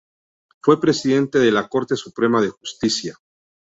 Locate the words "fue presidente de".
0.63-1.51